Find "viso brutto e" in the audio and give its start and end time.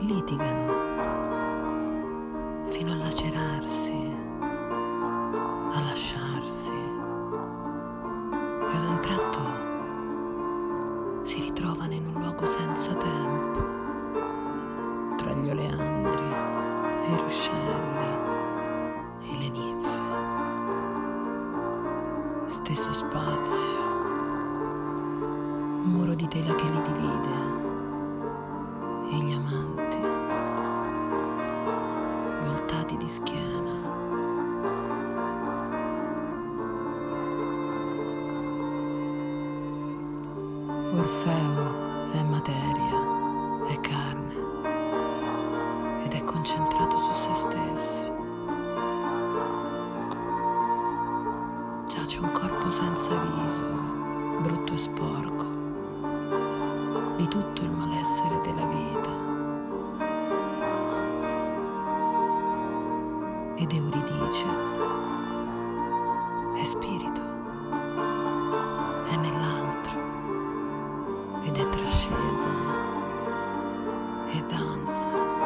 53.16-54.76